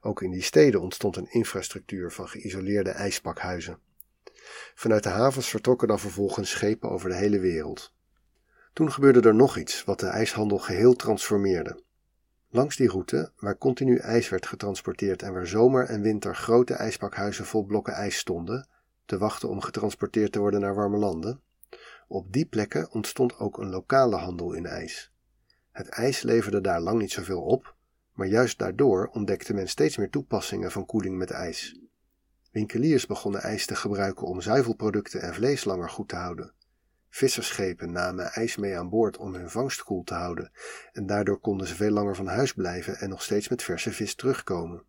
Ook 0.00 0.22
in 0.22 0.30
die 0.30 0.42
steden 0.42 0.80
ontstond 0.80 1.16
een 1.16 1.30
infrastructuur 1.30 2.12
van 2.12 2.28
geïsoleerde 2.28 2.90
ijspakhuizen. 2.90 3.78
Vanuit 4.74 5.02
de 5.02 5.08
havens 5.08 5.48
vertrokken 5.48 5.88
dan 5.88 5.98
vervolgens 5.98 6.50
schepen 6.50 6.90
over 6.90 7.08
de 7.08 7.16
hele 7.16 7.38
wereld. 7.38 7.92
Toen 8.74 8.92
gebeurde 8.92 9.28
er 9.28 9.34
nog 9.34 9.56
iets 9.56 9.84
wat 9.84 10.00
de 10.00 10.06
ijshandel 10.06 10.58
geheel 10.58 10.94
transformeerde. 10.94 11.82
Langs 12.48 12.76
die 12.76 12.88
route, 12.88 13.32
waar 13.36 13.58
continu 13.58 13.96
ijs 13.96 14.28
werd 14.28 14.46
getransporteerd 14.46 15.22
en 15.22 15.32
waar 15.32 15.46
zomer 15.46 15.84
en 15.84 16.02
winter 16.02 16.36
grote 16.36 16.74
ijspakhuizen 16.74 17.44
vol 17.44 17.64
blokken 17.64 17.92
ijs 17.92 18.18
stonden, 18.18 18.68
te 19.04 19.18
wachten 19.18 19.48
om 19.48 19.60
getransporteerd 19.60 20.32
te 20.32 20.38
worden 20.38 20.60
naar 20.60 20.74
warme 20.74 20.96
landen, 20.96 21.40
op 22.08 22.32
die 22.32 22.46
plekken 22.46 22.90
ontstond 22.90 23.38
ook 23.38 23.58
een 23.58 23.70
lokale 23.70 24.16
handel 24.16 24.52
in 24.52 24.66
ijs. 24.66 25.12
Het 25.72 25.88
ijs 25.88 26.22
leverde 26.22 26.60
daar 26.60 26.80
lang 26.80 27.00
niet 27.00 27.12
zoveel 27.12 27.42
op, 27.42 27.76
maar 28.12 28.26
juist 28.26 28.58
daardoor 28.58 29.10
ontdekte 29.12 29.54
men 29.54 29.68
steeds 29.68 29.96
meer 29.96 30.10
toepassingen 30.10 30.70
van 30.70 30.86
koeling 30.86 31.16
met 31.16 31.30
ijs. 31.30 31.80
Winkeliers 32.50 33.06
begonnen 33.06 33.40
ijs 33.40 33.66
te 33.66 33.76
gebruiken 33.76 34.26
om 34.26 34.40
zuivelproducten 34.40 35.22
en 35.22 35.34
vlees 35.34 35.64
langer 35.64 35.90
goed 35.90 36.08
te 36.08 36.16
houden. 36.16 36.52
Visserschepen 37.14 37.92
namen 37.92 38.32
ijs 38.32 38.56
mee 38.56 38.78
aan 38.78 38.88
boord 38.88 39.16
om 39.16 39.34
hun 39.34 39.50
vangst 39.50 39.82
koel 39.82 40.02
te 40.04 40.14
houden, 40.14 40.50
en 40.92 41.06
daardoor 41.06 41.38
konden 41.38 41.66
ze 41.66 41.74
veel 41.74 41.90
langer 41.90 42.16
van 42.16 42.26
huis 42.26 42.52
blijven 42.52 42.98
en 42.98 43.08
nog 43.08 43.22
steeds 43.22 43.48
met 43.48 43.62
verse 43.62 43.92
vis 43.92 44.14
terugkomen. 44.14 44.82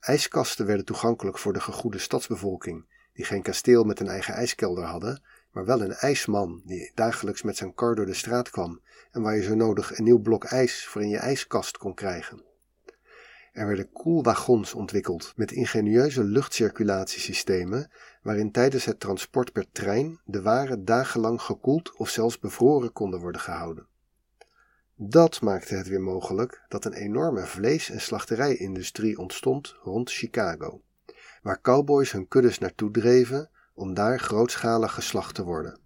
IJskasten 0.00 0.66
werden 0.66 0.84
toegankelijk 0.84 1.38
voor 1.38 1.52
de 1.52 1.60
gegoede 1.60 1.98
stadsbevolking, 1.98 2.86
die 3.12 3.24
geen 3.24 3.42
kasteel 3.42 3.84
met 3.84 4.00
een 4.00 4.08
eigen 4.08 4.34
ijskelder 4.34 4.84
hadden, 4.84 5.22
maar 5.52 5.64
wel 5.64 5.80
een 5.82 5.94
ijsman 5.94 6.62
die 6.64 6.90
dagelijks 6.94 7.42
met 7.42 7.56
zijn 7.56 7.74
kar 7.74 7.94
door 7.94 8.06
de 8.06 8.14
straat 8.14 8.50
kwam 8.50 8.80
en 9.10 9.22
waar 9.22 9.36
je 9.36 9.42
zo 9.42 9.54
nodig 9.54 9.98
een 9.98 10.04
nieuw 10.04 10.20
blok 10.20 10.44
ijs 10.44 10.86
voor 10.86 11.02
in 11.02 11.08
je 11.08 11.18
ijskast 11.18 11.78
kon 11.78 11.94
krijgen. 11.94 12.42
Er 13.52 13.66
werden 13.66 13.92
koelwagons 13.92 14.74
ontwikkeld 14.74 15.32
met 15.36 15.52
ingenieuze 15.52 16.24
luchtcirculatiesystemen 16.24 17.90
waarin 18.28 18.50
tijdens 18.50 18.84
het 18.84 19.00
transport 19.00 19.52
per 19.52 19.66
trein 19.72 20.20
de 20.24 20.42
waren 20.42 20.84
dagenlang 20.84 21.42
gekoeld 21.42 21.96
of 21.96 22.08
zelfs 22.08 22.38
bevroren 22.38 22.92
konden 22.92 23.20
worden 23.20 23.40
gehouden. 23.40 23.86
Dat 24.94 25.40
maakte 25.40 25.74
het 25.74 25.88
weer 25.88 26.00
mogelijk 26.00 26.64
dat 26.68 26.84
een 26.84 26.92
enorme 26.92 27.46
vlees- 27.46 27.90
en 27.90 28.00
slachterijindustrie 28.00 29.18
ontstond 29.18 29.74
rond 29.82 30.10
Chicago, 30.10 30.82
waar 31.42 31.60
cowboys 31.60 32.12
hun 32.12 32.28
kuddes 32.28 32.58
naartoe 32.58 32.90
dreven 32.90 33.50
om 33.74 33.94
daar 33.94 34.20
grootschalig 34.20 34.94
geslacht 34.94 35.34
te 35.34 35.44
worden. 35.44 35.80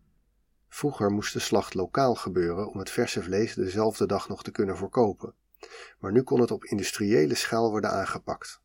Vroeger 0.69 1.11
moest 1.11 1.33
de 1.33 1.39
slacht 1.39 1.75
lokaal 1.75 2.15
gebeuren 2.15 2.71
om 2.71 2.79
het 2.79 2.91
verse 2.91 3.23
vlees 3.23 3.55
dezelfde 3.55 4.07
dag 4.07 4.29
nog 4.29 4.43
te 4.43 4.51
kunnen 4.51 4.77
verkopen, 4.77 5.35
maar 5.99 6.13
nu 6.13 6.23
kon 6.23 6.41
het 6.41 6.51
op 6.51 6.65
industriële 6.65 7.35
schaal 7.35 7.71
worden 7.71 7.91
aangepakt. 7.91 8.61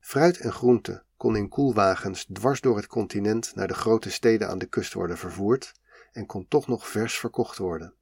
Fruit 0.00 0.38
en 0.38 0.52
groente 0.52 1.04
kon 1.22 1.36
in 1.36 1.48
koelwagens 1.48 2.26
dwars 2.32 2.60
door 2.60 2.76
het 2.76 2.86
continent 2.86 3.54
naar 3.54 3.68
de 3.68 3.74
grote 3.74 4.10
steden 4.10 4.48
aan 4.48 4.58
de 4.58 4.66
kust 4.66 4.92
worden 4.92 5.18
vervoerd 5.18 5.72
en 6.12 6.26
kon 6.26 6.48
toch 6.48 6.66
nog 6.66 6.88
vers 6.88 7.18
verkocht 7.18 7.58
worden. 7.58 7.94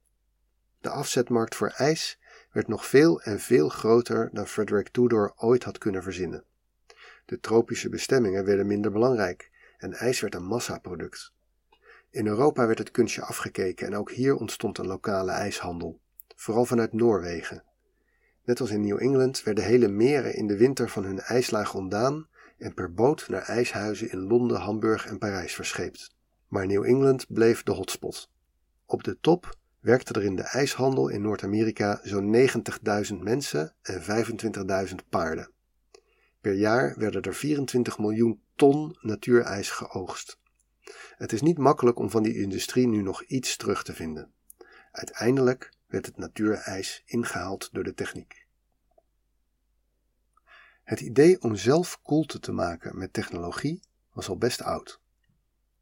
De 0.79 0.89
afzetmarkt 0.89 1.55
voor 1.55 1.67
ijs 1.67 2.19
werd 2.51 2.67
nog 2.67 2.85
veel 2.85 3.21
en 3.21 3.39
veel 3.39 3.69
groter 3.69 4.29
dan 4.33 4.47
Frederick 4.47 4.89
Tudor 4.89 5.33
ooit 5.35 5.63
had 5.63 5.77
kunnen 5.77 6.03
verzinnen. 6.03 6.43
De 7.25 7.39
tropische 7.39 7.89
bestemmingen 7.89 8.45
werden 8.45 8.67
minder 8.67 8.91
belangrijk 8.91 9.51
en 9.77 9.93
ijs 9.93 10.19
werd 10.19 10.35
een 10.35 10.45
massaproduct. 10.45 11.33
In 12.09 12.27
Europa 12.27 12.65
werd 12.65 12.79
het 12.79 12.91
kunstje 12.91 13.21
afgekeken 13.21 13.87
en 13.87 13.95
ook 13.95 14.11
hier 14.11 14.35
ontstond 14.35 14.77
een 14.77 14.87
lokale 14.87 15.31
ijshandel, 15.31 15.99
vooral 16.35 16.65
vanuit 16.65 16.93
Noorwegen. 16.93 17.63
Net 18.43 18.59
als 18.59 18.71
in 18.71 18.81
New 18.81 19.01
England 19.01 19.43
werden 19.43 19.63
hele 19.63 19.87
meren 19.87 20.35
in 20.35 20.47
de 20.47 20.57
winter 20.57 20.89
van 20.89 21.03
hun 21.03 21.19
ijslaag 21.19 21.73
ontdaan 21.73 22.29
en 22.61 22.73
per 22.73 22.93
boot 22.93 23.25
naar 23.27 23.41
ijshuizen 23.41 24.11
in 24.11 24.19
Londen, 24.19 24.57
Hamburg 24.57 25.05
en 25.05 25.17
Parijs 25.17 25.53
verscheept. 25.53 26.15
Maar 26.47 26.67
New 26.67 26.85
England 26.85 27.25
bleef 27.33 27.63
de 27.63 27.71
hotspot. 27.71 28.29
Op 28.85 29.03
de 29.03 29.17
top 29.21 29.57
werkten 29.79 30.15
er 30.15 30.23
in 30.23 30.35
de 30.35 30.41
ijshandel 30.41 31.09
in 31.09 31.21
Noord-Amerika 31.21 31.99
zo'n 32.03 32.35
90.000 33.11 33.15
mensen 33.19 33.75
en 33.81 34.01
25.000 34.89 34.95
paarden. 35.09 35.51
Per 36.41 36.53
jaar 36.53 36.95
werden 36.97 37.21
er 37.21 37.35
24 37.35 37.97
miljoen 37.97 38.41
ton 38.55 38.97
natuurijs 39.01 39.69
geoogst. 39.69 40.39
Het 41.17 41.31
is 41.31 41.41
niet 41.41 41.57
makkelijk 41.57 41.99
om 41.99 42.09
van 42.09 42.23
die 42.23 42.41
industrie 42.41 42.87
nu 42.87 43.01
nog 43.01 43.23
iets 43.23 43.57
terug 43.57 43.83
te 43.83 43.93
vinden. 43.93 44.31
Uiteindelijk 44.91 45.71
werd 45.87 46.05
het 46.05 46.17
natuurijs 46.17 47.03
ingehaald 47.05 47.69
door 47.71 47.83
de 47.83 47.93
techniek. 47.93 48.40
Het 50.83 50.99
idee 50.99 51.41
om 51.41 51.55
zelf 51.55 51.99
koelte 52.01 52.39
te 52.39 52.51
maken 52.51 52.97
met 52.97 53.13
technologie 53.13 53.81
was 54.13 54.29
al 54.29 54.37
best 54.37 54.61
oud. 54.61 54.99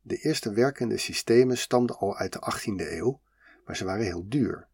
De 0.01 0.17
eerste 0.17 0.51
werkende 0.51 0.97
systemen 0.97 1.57
stamden 1.57 1.97
al 1.97 2.15
uit 2.15 2.33
de 2.33 2.53
18e 2.53 2.91
eeuw, 2.91 3.21
maar 3.65 3.75
ze 3.75 3.85
waren 3.85 4.05
heel 4.05 4.25
duur. 4.27 4.67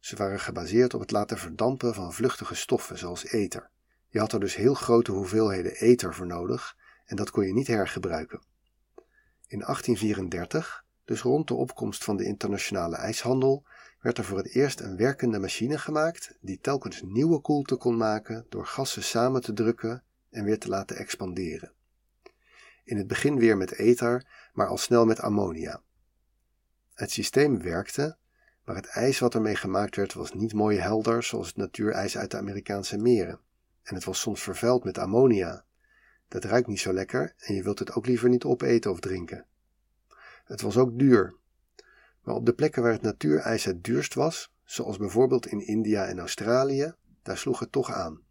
Ze 0.00 0.16
waren 0.16 0.40
gebaseerd 0.40 0.94
op 0.94 1.00
het 1.00 1.10
laten 1.10 1.38
verdampen 1.38 1.94
van 1.94 2.12
vluchtige 2.12 2.54
stoffen 2.54 2.98
zoals 2.98 3.24
ether. 3.24 3.70
Je 4.08 4.18
had 4.18 4.32
er 4.32 4.40
dus 4.40 4.54
heel 4.54 4.74
grote 4.74 5.12
hoeveelheden 5.12 5.74
ether 5.74 6.14
voor 6.14 6.26
nodig 6.26 6.76
en 7.04 7.16
dat 7.16 7.30
kon 7.30 7.46
je 7.46 7.52
niet 7.52 7.66
hergebruiken. 7.66 8.42
In 9.46 9.58
1834, 9.58 10.84
dus 11.04 11.20
rond 11.20 11.48
de 11.48 11.54
opkomst 11.54 12.04
van 12.04 12.16
de 12.16 12.24
internationale 12.24 12.96
ijshandel, 12.96 13.64
werd 14.04 14.18
er 14.18 14.24
voor 14.24 14.38
het 14.38 14.54
eerst 14.54 14.80
een 14.80 14.96
werkende 14.96 15.38
machine 15.38 15.78
gemaakt 15.78 16.36
die 16.40 16.58
telkens 16.60 17.02
nieuwe 17.02 17.40
koelte 17.40 17.76
kon 17.76 17.96
maken 17.96 18.46
door 18.48 18.66
gassen 18.66 19.02
samen 19.02 19.42
te 19.42 19.52
drukken 19.52 20.02
en 20.30 20.44
weer 20.44 20.58
te 20.58 20.68
laten 20.68 20.96
expanderen. 20.96 21.72
In 22.84 22.96
het 22.96 23.06
begin 23.06 23.38
weer 23.38 23.56
met 23.56 23.72
ether, 23.72 24.26
maar 24.52 24.66
al 24.66 24.76
snel 24.76 25.04
met 25.04 25.20
ammonia. 25.20 25.82
Het 26.94 27.10
systeem 27.10 27.62
werkte, 27.62 28.16
maar 28.64 28.76
het 28.76 28.86
ijs 28.86 29.18
wat 29.18 29.34
ermee 29.34 29.56
gemaakt 29.56 29.96
werd 29.96 30.12
was 30.12 30.32
niet 30.32 30.52
mooi 30.52 30.78
helder 30.78 31.22
zoals 31.22 31.46
het 31.46 31.56
natuurijs 31.56 32.16
uit 32.18 32.30
de 32.30 32.36
Amerikaanse 32.36 32.96
meren. 32.96 33.40
En 33.82 33.94
het 33.94 34.04
was 34.04 34.20
soms 34.20 34.42
vervuild 34.42 34.84
met 34.84 34.98
ammonia. 34.98 35.64
Dat 36.28 36.44
ruikt 36.44 36.68
niet 36.68 36.80
zo 36.80 36.92
lekker 36.92 37.34
en 37.36 37.54
je 37.54 37.62
wilt 37.62 37.78
het 37.78 37.92
ook 37.92 38.06
liever 38.06 38.28
niet 38.28 38.44
opeten 38.44 38.90
of 38.90 39.00
drinken. 39.00 39.46
Het 40.44 40.60
was 40.60 40.76
ook 40.76 40.98
duur, 40.98 41.34
maar 42.24 42.34
op 42.34 42.46
de 42.46 42.52
plekken 42.52 42.82
waar 42.82 42.92
het 42.92 43.02
natuurijs 43.02 43.64
het 43.64 43.84
duurst 43.84 44.14
was, 44.14 44.52
zoals 44.64 44.96
bijvoorbeeld 44.96 45.46
in 45.46 45.66
India 45.66 46.06
en 46.06 46.18
Australië, 46.18 46.94
daar 47.22 47.38
sloeg 47.38 47.58
het 47.58 47.72
toch 47.72 47.90
aan. 47.90 48.22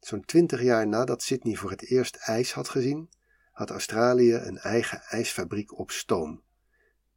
Zo'n 0.00 0.24
twintig 0.24 0.62
jaar 0.62 0.88
nadat 0.88 1.22
Sydney 1.22 1.54
voor 1.54 1.70
het 1.70 1.90
eerst 1.90 2.16
ijs 2.16 2.52
had 2.52 2.68
gezien, 2.68 3.08
had 3.52 3.70
Australië 3.70 4.34
een 4.34 4.58
eigen 4.58 5.00
ijsfabriek 5.02 5.78
op 5.78 5.90
stoom 5.90 6.42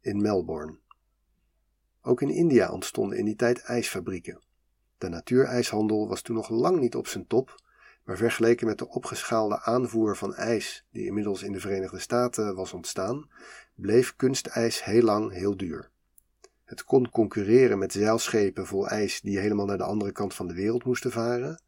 in 0.00 0.20
Melbourne. 0.20 0.78
Ook 2.02 2.22
in 2.22 2.30
India 2.30 2.70
ontstonden 2.70 3.18
in 3.18 3.24
die 3.24 3.36
tijd 3.36 3.60
ijsfabrieken. 3.60 4.42
De 4.98 5.08
natuurijshandel 5.08 6.08
was 6.08 6.22
toen 6.22 6.36
nog 6.36 6.48
lang 6.48 6.80
niet 6.80 6.94
op 6.94 7.06
zijn 7.06 7.26
top, 7.26 7.62
maar 8.04 8.16
vergeleken 8.16 8.66
met 8.66 8.78
de 8.78 8.88
opgeschaalde 8.88 9.60
aanvoer 9.60 10.16
van 10.16 10.34
ijs 10.34 10.86
die 10.90 11.06
inmiddels 11.06 11.42
in 11.42 11.52
de 11.52 11.60
Verenigde 11.60 11.98
Staten 11.98 12.54
was 12.54 12.72
ontstaan, 12.72 13.30
bleef 13.74 14.16
kunstijs 14.16 14.84
heel 14.84 15.02
lang 15.02 15.32
heel 15.32 15.56
duur. 15.56 15.90
Het 16.70 16.84
kon 16.84 17.10
concurreren 17.10 17.78
met 17.78 17.92
zeilschepen 17.92 18.66
vol 18.66 18.88
ijs 18.88 19.20
die 19.20 19.38
helemaal 19.38 19.66
naar 19.66 19.78
de 19.78 19.84
andere 19.84 20.12
kant 20.12 20.34
van 20.34 20.46
de 20.46 20.54
wereld 20.54 20.84
moesten 20.84 21.12
varen, 21.12 21.62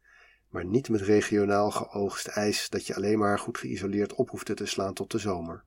maar 0.49 0.64
niet 0.64 0.88
met 0.88 1.00
regionaal 1.00 1.71
geoogst 1.71 2.26
ijs 2.26 2.68
dat 2.68 2.87
je 2.87 2.94
alleen 2.94 3.18
maar 3.18 3.38
goed 3.38 3.59
geïsoleerd 3.59 4.14
op 4.14 4.30
hoefde 4.30 4.54
te 4.54 4.66
slaan 4.66 4.94
tot 4.94 5.11
de 5.11 5.18
zomer. 5.18 5.64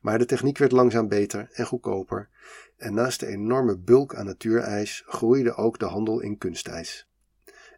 Maar 0.00 0.18
de 0.18 0.24
techniek 0.24 0.58
werd 0.58 0.72
langzaam 0.72 1.08
beter 1.08 1.48
en 1.52 1.66
goedkoper, 1.66 2.28
en 2.76 2.94
naast 2.94 3.20
de 3.20 3.26
enorme 3.26 3.78
bulk 3.78 4.14
aan 4.14 4.26
natuurijs 4.26 5.02
groeide 5.06 5.54
ook 5.54 5.78
de 5.78 5.86
handel 5.86 6.20
in 6.20 6.38
kunstijs. 6.38 7.08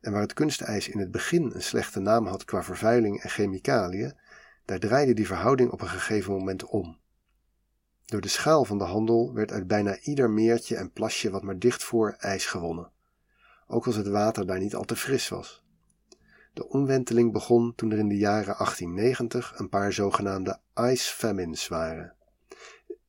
En 0.01 0.13
waar 0.13 0.23
het 0.23 0.33
kunstijs 0.33 0.89
in 0.89 0.99
het 0.99 1.11
begin 1.11 1.51
een 1.55 1.63
slechte 1.63 2.01
naam 2.01 2.27
had 2.27 2.45
qua 2.45 2.63
vervuiling 2.63 3.23
en 3.23 3.31
chemicaliën, 3.31 4.19
daar 4.65 4.79
draaide 4.79 5.15
die 5.15 5.27
verhouding 5.27 5.71
op 5.71 5.81
een 5.81 5.89
gegeven 5.89 6.33
moment 6.33 6.65
om. 6.65 7.01
Door 8.13 8.21
de 8.21 8.29
schaal 8.29 8.65
van 8.65 8.79
de 8.79 8.85
handel 8.85 9.33
werd 9.35 9.53
uit 9.53 9.67
bijna 9.67 9.99
ieder 9.99 10.31
meertje 10.31 10.77
en 10.77 10.91
plasje 10.91 11.31
wat 11.31 11.43
maar 11.43 11.59
dicht 11.59 11.85
voor 11.85 12.15
ijs 12.19 12.47
gewonnen, 12.47 12.91
ook 13.67 13.87
als 13.87 13.97
het 13.97 14.07
water 14.09 14.47
daar 14.47 14.59
niet 14.59 14.75
al 14.75 14.85
te 14.85 14.97
fris 14.97 15.29
was. 15.29 15.65
De 16.53 16.69
omwenteling 16.69 17.33
begon 17.33 17.75
toen 17.75 17.91
er 17.91 17.99
in 17.99 18.09
de 18.09 18.17
jaren 18.17 18.55
1890 18.57 19.59
een 19.59 19.69
paar 19.69 19.93
zogenaamde 19.93 20.59
ice 20.75 21.15
famines 21.15 21.69
waren. 21.69 22.15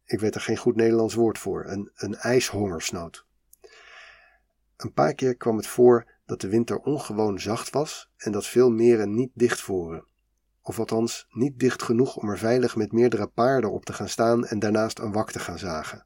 Ik 0.05 0.19
weet 0.19 0.35
er 0.35 0.41
geen 0.41 0.57
goed 0.57 0.75
Nederlands 0.75 1.13
woord 1.13 1.39
voor, 1.39 1.65
een, 1.65 1.91
een 1.95 2.15
ijshongersnood. 2.15 3.25
Een 4.77 4.93
paar 4.93 5.13
keer 5.13 5.35
kwam 5.35 5.57
het 5.57 5.67
voor 5.67 6.11
dat 6.25 6.41
de 6.41 6.49
winter 6.49 6.79
ongewoon 6.79 7.39
zacht 7.39 7.69
was 7.69 8.11
en 8.17 8.31
dat 8.31 8.47
veel 8.47 8.69
meren 8.69 9.13
niet 9.13 9.31
dichtvoeren 9.33 10.05
of 10.63 10.79
althans 10.79 11.27
niet 11.29 11.59
dicht 11.59 11.83
genoeg 11.83 12.15
om 12.15 12.29
er 12.29 12.37
veilig 12.37 12.75
met 12.75 12.91
meerdere 12.91 13.27
paarden 13.27 13.71
op 13.71 13.85
te 13.85 13.93
gaan 13.93 14.09
staan 14.09 14.45
en 14.45 14.59
daarnaast 14.59 14.99
een 14.99 15.11
wak 15.11 15.31
te 15.31 15.39
gaan 15.39 15.59
zagen. 15.59 16.05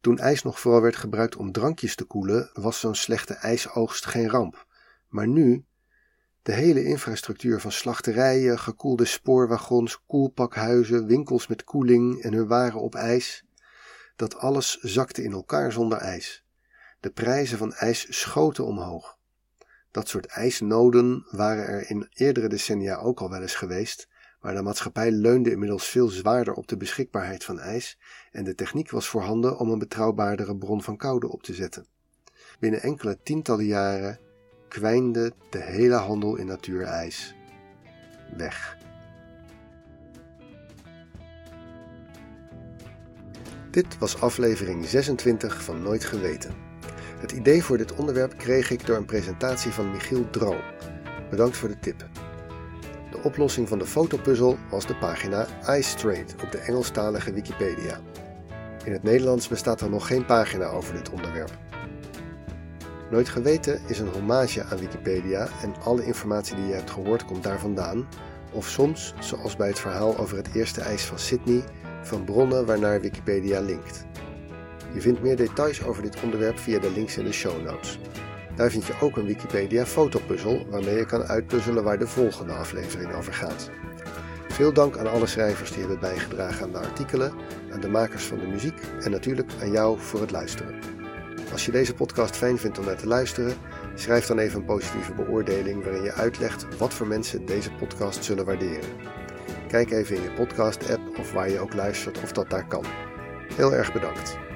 Toen 0.00 0.18
ijs 0.18 0.42
nog 0.42 0.60
vooral 0.60 0.82
werd 0.82 0.96
gebruikt 0.96 1.36
om 1.36 1.52
drankjes 1.52 1.94
te 1.94 2.04
koelen, 2.04 2.50
was 2.52 2.80
zo'n 2.80 2.94
slechte 2.94 3.34
ijsoogst 3.34 4.06
geen 4.06 4.28
ramp. 4.28 4.66
Maar 5.08 5.28
nu, 5.28 5.64
de 6.42 6.52
hele 6.52 6.84
infrastructuur 6.84 7.60
van 7.60 7.72
slachterijen, 7.72 8.58
gekoelde 8.58 9.04
spoorwagons, 9.04 10.04
koelpakhuizen, 10.06 11.06
winkels 11.06 11.46
met 11.46 11.64
koeling 11.64 12.22
en 12.22 12.32
hun 12.32 12.46
waren 12.46 12.80
op 12.80 12.94
ijs, 12.94 13.44
dat 14.16 14.36
alles 14.36 14.78
zakte 14.80 15.22
in 15.22 15.32
elkaar 15.32 15.72
zonder 15.72 15.98
ijs. 15.98 16.44
De 17.00 17.10
prijzen 17.10 17.58
van 17.58 17.72
ijs 17.72 18.06
schoten 18.20 18.66
omhoog. 18.66 19.17
Dat 19.90 20.08
soort 20.08 20.26
ijsnoden 20.26 21.26
waren 21.30 21.66
er 21.66 21.90
in 21.90 22.06
eerdere 22.10 22.48
decennia 22.48 22.96
ook 22.96 23.20
al 23.20 23.30
wel 23.30 23.42
eens 23.42 23.54
geweest, 23.54 24.08
maar 24.40 24.54
de 24.54 24.62
maatschappij 24.62 25.10
leunde 25.10 25.50
inmiddels 25.50 25.88
veel 25.88 26.08
zwaarder 26.08 26.54
op 26.54 26.68
de 26.68 26.76
beschikbaarheid 26.76 27.44
van 27.44 27.60
ijs 27.60 27.98
en 28.30 28.44
de 28.44 28.54
techniek 28.54 28.90
was 28.90 29.08
voorhanden 29.08 29.58
om 29.58 29.70
een 29.70 29.78
betrouwbaardere 29.78 30.56
bron 30.56 30.82
van 30.82 30.96
koude 30.96 31.28
op 31.28 31.42
te 31.42 31.54
zetten. 31.54 31.86
Binnen 32.58 32.82
enkele 32.82 33.18
tientallen 33.22 33.64
jaren 33.64 34.18
kwijnde 34.68 35.32
de 35.50 35.62
hele 35.62 35.94
handel 35.94 36.36
in 36.36 36.46
natuurijs 36.46 37.34
weg. 38.36 38.76
Dit 43.70 43.98
was 43.98 44.20
aflevering 44.20 44.84
26 44.84 45.62
van 45.62 45.82
Nooit 45.82 46.04
Geweten. 46.04 46.67
Het 47.18 47.32
idee 47.32 47.64
voor 47.64 47.76
dit 47.76 47.94
onderwerp 47.94 48.36
kreeg 48.36 48.70
ik 48.70 48.86
door 48.86 48.96
een 48.96 49.04
presentatie 49.04 49.70
van 49.70 49.90
Michiel 49.90 50.30
Dro. 50.30 50.56
Bedankt 51.30 51.56
voor 51.56 51.68
de 51.68 51.78
tip. 51.78 52.08
De 53.10 53.18
oplossing 53.22 53.68
van 53.68 53.78
de 53.78 53.86
fotopuzzel 53.86 54.56
was 54.70 54.86
de 54.86 54.96
pagina 54.96 55.46
iStraight 55.66 56.34
op 56.42 56.52
de 56.52 56.58
Engelstalige 56.58 57.32
Wikipedia. 57.32 58.00
In 58.84 58.92
het 58.92 59.02
Nederlands 59.02 59.48
bestaat 59.48 59.80
er 59.80 59.90
nog 59.90 60.06
geen 60.06 60.24
pagina 60.24 60.66
over 60.66 60.94
dit 60.94 61.10
onderwerp. 61.10 61.58
Nooit 63.10 63.28
Geweten 63.28 63.80
is 63.86 63.98
een 63.98 64.12
hommage 64.12 64.64
aan 64.64 64.78
Wikipedia 64.78 65.48
en 65.62 65.74
alle 65.84 66.04
informatie 66.04 66.56
die 66.56 66.66
je 66.66 66.74
hebt 66.74 66.90
gehoord 66.90 67.24
komt 67.24 67.42
daar 67.42 67.58
vandaan, 67.58 68.08
of 68.52 68.68
soms, 68.68 69.14
zoals 69.20 69.56
bij 69.56 69.68
het 69.68 69.78
verhaal 69.78 70.18
over 70.18 70.36
het 70.36 70.54
eerste 70.54 70.80
ijs 70.80 71.04
van 71.04 71.18
Sydney, 71.18 71.62
van 72.02 72.24
bronnen 72.24 72.66
waarnaar 72.66 73.00
Wikipedia 73.00 73.60
linkt. 73.60 74.06
Je 74.94 75.00
vindt 75.00 75.22
meer 75.22 75.36
details 75.36 75.84
over 75.84 76.02
dit 76.02 76.22
onderwerp 76.22 76.58
via 76.58 76.78
de 76.78 76.90
links 76.90 77.16
in 77.16 77.24
de 77.24 77.32
show 77.32 77.64
notes. 77.64 77.98
Daar 78.56 78.70
vind 78.70 78.86
je 78.86 78.94
ook 79.00 79.16
een 79.16 79.26
Wikipedia 79.26 79.86
fotopuzzel 79.86 80.66
waarmee 80.70 80.96
je 80.96 81.06
kan 81.06 81.22
uitpuzzelen 81.22 81.84
waar 81.84 81.98
de 81.98 82.06
volgende 82.06 82.52
aflevering 82.52 83.14
over 83.14 83.32
gaat. 83.32 83.70
Veel 84.48 84.72
dank 84.72 84.96
aan 84.96 85.10
alle 85.10 85.26
schrijvers 85.26 85.70
die 85.70 85.78
hebben 85.80 86.00
bijgedragen 86.00 86.64
aan 86.64 86.72
de 86.72 86.78
artikelen, 86.78 87.32
aan 87.72 87.80
de 87.80 87.88
makers 87.88 88.24
van 88.24 88.38
de 88.38 88.46
muziek 88.46 88.80
en 89.00 89.10
natuurlijk 89.10 89.50
aan 89.60 89.70
jou 89.70 89.98
voor 90.00 90.20
het 90.20 90.30
luisteren. 90.30 90.78
Als 91.52 91.66
je 91.66 91.72
deze 91.72 91.94
podcast 91.94 92.36
fijn 92.36 92.58
vindt 92.58 92.78
om 92.78 92.84
naar 92.84 92.96
te 92.96 93.06
luisteren, 93.06 93.54
schrijf 93.94 94.26
dan 94.26 94.38
even 94.38 94.58
een 94.58 94.64
positieve 94.64 95.14
beoordeling 95.14 95.84
waarin 95.84 96.02
je 96.02 96.12
uitlegt 96.12 96.76
wat 96.78 96.94
voor 96.94 97.06
mensen 97.06 97.46
deze 97.46 97.70
podcast 97.72 98.24
zullen 98.24 98.44
waarderen. 98.44 98.90
Kijk 99.68 99.90
even 99.90 100.16
in 100.16 100.22
je 100.22 100.32
podcast-app 100.32 101.18
of 101.18 101.32
waar 101.32 101.50
je 101.50 101.58
ook 101.58 101.74
luistert 101.74 102.22
of 102.22 102.32
dat 102.32 102.50
daar 102.50 102.66
kan. 102.66 102.84
Heel 103.54 103.74
erg 103.74 103.92
bedankt. 103.92 104.47